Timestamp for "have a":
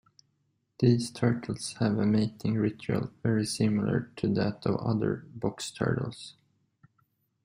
1.73-2.07